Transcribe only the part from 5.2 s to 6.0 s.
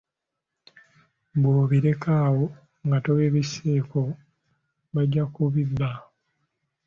ku bibba.